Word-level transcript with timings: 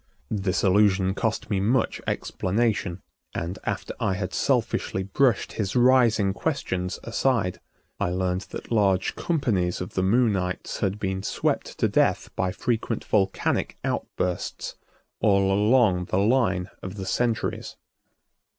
This 0.31 0.63
allusion 0.63 1.13
cost 1.13 1.51
me 1.51 1.59
much 1.59 2.01
explanation, 2.07 3.03
and, 3.35 3.59
after 3.65 3.93
I 3.99 4.15
had 4.15 4.33
selfishly 4.33 5.03
brushed 5.03 5.51
his 5.53 5.75
rising 5.75 6.33
questions 6.33 6.99
aside, 7.03 7.59
I 7.99 8.09
learned 8.09 8.47
that 8.49 8.71
large 8.71 9.15
companies 9.15 9.79
of 9.79 9.93
the 9.93 10.01
Moonites 10.01 10.79
had 10.79 10.97
been 10.99 11.21
swept 11.21 11.69
into 11.73 11.87
death 11.87 12.31
by 12.35 12.51
frequent 12.51 13.05
volcanic 13.05 13.77
outbursts 13.83 14.75
all 15.19 15.53
along 15.53 16.05
the 16.05 16.17
line 16.17 16.71
of 16.81 16.95
the 16.95 17.05
centuries. 17.05 17.75